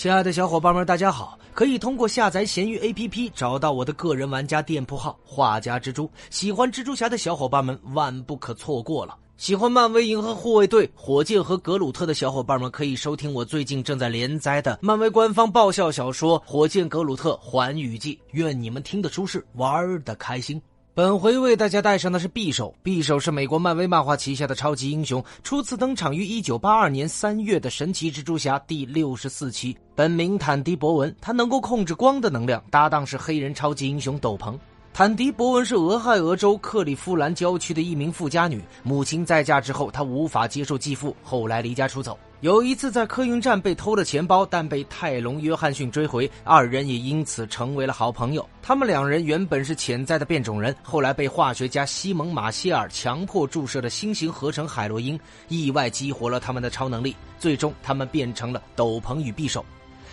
[0.00, 1.38] 亲爱的小伙伴们，大家好！
[1.52, 6.10] 可以通过下载闲鱼 APP 找到我的个人玩家店铺号“画家蜘蛛”。
[6.30, 9.14] 喜欢蜘蛛侠的小伙伴们万不可错过了。
[9.36, 18.14] 喜欢漫威银河护卫队、火箭和格鲁特的小伙伴们可以收听我最近正在连载的漫威官方爆笑小说《火箭格鲁特环宇记》。
[18.30, 20.58] 愿你们听得舒适，玩的开心。
[20.92, 22.74] 本回为大家带上的是匕首。
[22.82, 29.76] 匕首是美国漫威漫画旗下的超级英雄，初次登场于1982年3月的《神奇蜘蛛侠》第六十四期。
[30.00, 34.58] 本名坦迪·博文，他能够控制光的能量，搭档是黑人超级英雄斗篷。
[34.94, 42.18] 坦迪·博文是俄亥俄州克利夫兰郊区的一名富家女，母亲再嫁之后，她无法接受继父，后来离家出走。
[42.40, 48.48] 有一次在客运站被偷了钱包，但被泰隆·约翰逊追回，二人也因此成为了好朋友。
[48.62, 59.62] 他们两人原本是潜在的变种人，后来被化学家西蒙·马歇尔强迫注射的新型合成海洛因，意外激活了他们的超能力，最终他们变成了斗篷与匕首。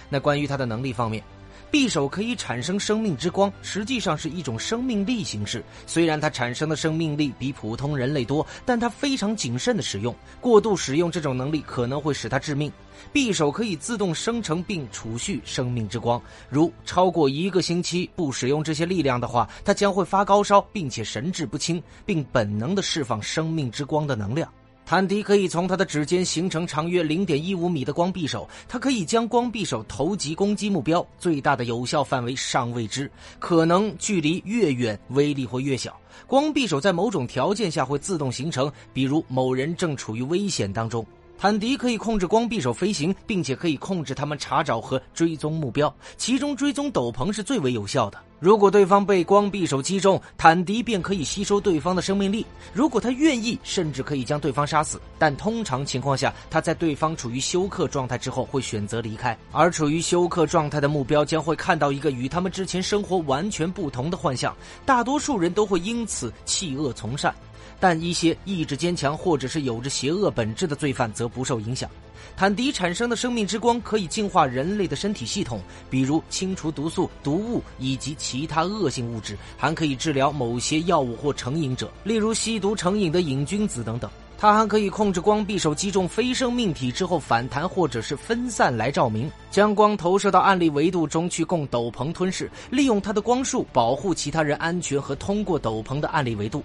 [0.10, 1.24] 那关于他的能力方面。
[1.70, 5.62] 匕首可以产生生命之光，实际上是一种生命力形式。
[5.86, 12.72] 虽然它产生的生命力比普通人类多，但它非常谨慎的使用，过度使用这种能力可能会使它致命。
[13.12, 24.50] 匕首可以自动生成并储蓄生命之光，如超过一个星期不使用这些力量的话，它将会发高烧，并且神志不清，并本能的释放生命之光的能量。
[24.90, 36.00] 坦迪可以从他的指尖形成长约零点一五米的光匕首，他可以将光匕首投击攻击目标，最大的有效范围尚未知，可能距离越远威力会越小。
[36.26, 41.06] 光匕首在某种条件下会自动形成，比如某人正处于危险当中。
[41.40, 48.18] 坦迪可以控制光匕首飞行，并且可以控制他们查找和追踪目标，其中追踪斗篷是最为有效的。
[48.40, 52.44] 如果对方被光匕首击中，坦迪便可以吸收对方的生命力。
[52.74, 55.00] 如果他愿意，甚至可以将对方杀死。
[55.20, 64.56] 但通常情况下，他在对方处于休克状态之后会选择离开，而处于休克状态的目标将会看到一个与他们之前生活完全不同的幻象。
[64.88, 67.34] 大多数人都会因此弃恶从善。
[67.80, 71.90] 但一些意志坚强或者是有着邪恶本质的罪犯则不受影响。
[72.36, 84.10] 坦迪产生的生命之光可以净化人类的身体系统，比如清除毒素、毒物以及其他恶性物质，还可以治疗某些药物或成瘾者，例如吸毒成瘾的瘾君子等等。
[84.40, 96.64] 它还可以控制光匕首击中非生命体之后反弹或者是分散来照明，将光投射到暗力维度中去供斗篷吞噬，利用它的光束保护其他人安全和通过斗篷的暗力维度。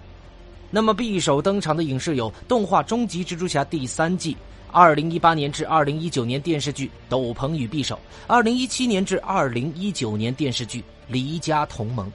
[0.75, 4.35] 那么，匕首登场的影视有动画《终极蜘蛛侠》第三季，
[4.71, 7.93] 二零一八年至二零一九年电视剧《斗篷与匕首》，
[8.25, 12.07] 二零一七年至二零一九年电视剧《离家同盟》。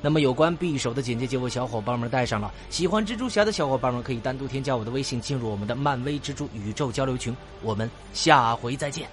[0.00, 2.50] 那么，有关匕首的简介就为小伙伴们带上了。
[2.70, 7.36] 喜欢蜘蛛侠的小伙伴们可以单独添加我的微信，进入我们的漫威蜘蛛宇宙交流群。
[7.60, 9.06] 我们下回再见。